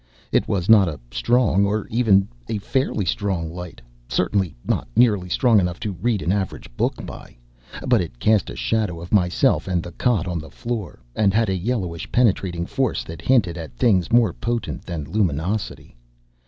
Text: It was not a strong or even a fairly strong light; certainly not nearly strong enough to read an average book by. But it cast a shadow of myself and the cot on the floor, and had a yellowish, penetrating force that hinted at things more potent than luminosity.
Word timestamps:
It 0.31 0.47
was 0.47 0.67
not 0.67 0.87
a 0.87 0.99
strong 1.11 1.63
or 1.63 1.85
even 1.91 2.27
a 2.49 2.57
fairly 2.57 3.05
strong 3.05 3.53
light; 3.53 3.79
certainly 4.09 4.55
not 4.65 4.87
nearly 4.95 5.29
strong 5.29 5.59
enough 5.59 5.79
to 5.81 5.91
read 6.01 6.23
an 6.23 6.31
average 6.31 6.75
book 6.75 7.05
by. 7.05 7.37
But 7.85 8.01
it 8.01 8.17
cast 8.17 8.49
a 8.49 8.55
shadow 8.55 8.99
of 8.99 9.11
myself 9.13 9.67
and 9.67 9.83
the 9.83 9.91
cot 9.91 10.25
on 10.27 10.39
the 10.39 10.49
floor, 10.49 11.03
and 11.15 11.35
had 11.35 11.49
a 11.49 11.55
yellowish, 11.55 12.11
penetrating 12.11 12.65
force 12.65 13.03
that 13.03 13.21
hinted 13.21 13.59
at 13.59 13.77
things 13.77 14.11
more 14.11 14.33
potent 14.33 14.85
than 14.87 15.03
luminosity. 15.03 15.95